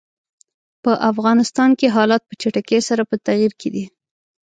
[0.83, 3.85] په افغانستان کې حالات په چټکۍ سره په تغییر کې دي.